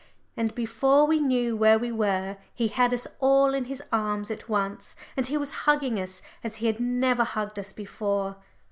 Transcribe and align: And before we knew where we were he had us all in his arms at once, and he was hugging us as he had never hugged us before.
And 0.35 0.55
before 0.55 1.05
we 1.05 1.19
knew 1.19 1.55
where 1.55 1.77
we 1.77 1.91
were 1.91 2.37
he 2.55 2.69
had 2.69 2.91
us 2.91 3.05
all 3.19 3.53
in 3.53 3.65
his 3.65 3.83
arms 3.93 4.31
at 4.31 4.49
once, 4.49 4.95
and 5.15 5.27
he 5.27 5.37
was 5.37 5.51
hugging 5.69 5.99
us 5.99 6.23
as 6.43 6.55
he 6.55 6.65
had 6.65 6.79
never 6.79 7.23
hugged 7.23 7.59
us 7.59 7.71
before. 7.71 8.37